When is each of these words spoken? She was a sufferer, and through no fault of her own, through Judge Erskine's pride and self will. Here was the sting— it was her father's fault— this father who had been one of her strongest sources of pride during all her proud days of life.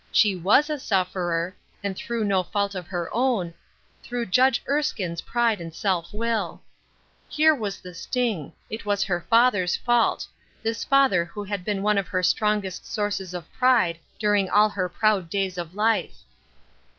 She 0.11 0.35
was 0.35 0.67
a 0.71 0.79
sufferer, 0.79 1.55
and 1.83 1.95
through 1.95 2.23
no 2.23 2.41
fault 2.41 2.73
of 2.73 2.87
her 2.87 3.07
own, 3.13 3.53
through 4.01 4.25
Judge 4.25 4.63
Erskine's 4.67 5.21
pride 5.21 5.61
and 5.61 5.75
self 5.75 6.11
will. 6.11 6.63
Here 7.29 7.53
was 7.53 7.79
the 7.79 7.93
sting— 7.93 8.51
it 8.71 8.83
was 8.83 9.03
her 9.03 9.21
father's 9.29 9.75
fault— 9.75 10.25
this 10.63 10.83
father 10.83 11.23
who 11.25 11.43
had 11.43 11.63
been 11.63 11.83
one 11.83 11.99
of 11.99 12.07
her 12.07 12.23
strongest 12.23 12.83
sources 12.91 13.35
of 13.35 13.45
pride 13.53 13.99
during 14.17 14.49
all 14.49 14.69
her 14.69 14.89
proud 14.89 15.29
days 15.29 15.55
of 15.59 15.75
life. 15.75 16.15